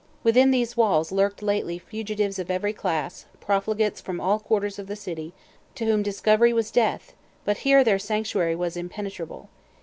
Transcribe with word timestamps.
Within 0.23 0.49
these 0.49 0.75
walls 0.75 1.11
lurked 1.11 1.43
lately 1.43 1.77
fugitives 1.77 2.39
of 2.39 2.49
every 2.49 2.73
class, 2.73 3.27
profligates 3.39 4.01
from 4.01 4.19
all 4.19 4.39
quarters 4.39 4.79
of 4.79 4.87
the 4.87 4.95
city, 4.95 5.31
to 5.75 5.85
whom 5.85 6.01
discovery 6.01 6.53
was 6.53 6.71
death; 6.71 7.13
but 7.45 7.57
here 7.57 7.83
their 7.83 7.99
"sanctuary" 7.99 8.55
was 8.55 8.75
impenetrable. 8.75 9.49